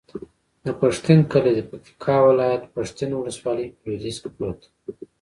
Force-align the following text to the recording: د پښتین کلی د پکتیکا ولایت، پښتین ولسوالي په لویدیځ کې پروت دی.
د 0.65 0.67
پښتین 0.81 1.19
کلی 1.31 1.51
د 1.55 1.61
پکتیکا 1.69 2.15
ولایت، 2.27 2.63
پښتین 2.75 3.09
ولسوالي 3.15 3.65
په 3.77 3.83
لویدیځ 3.89 4.17
کې 4.21 4.29
پروت 4.35 4.59
دی. 4.63 4.69